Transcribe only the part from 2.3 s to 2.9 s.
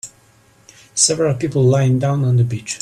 the beach